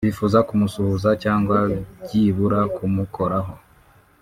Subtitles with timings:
[0.07, 1.57] bifuza kumusuhuza cyangwa
[2.03, 3.53] byibura kumukoraho